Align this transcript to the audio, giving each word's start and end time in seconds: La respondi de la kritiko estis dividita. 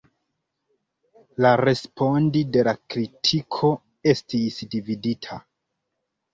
La 1.47 1.51
respondi 1.61 2.43
de 2.57 2.65
la 2.69 2.75
kritiko 2.95 3.73
estis 4.17 4.61
dividita. 4.75 5.41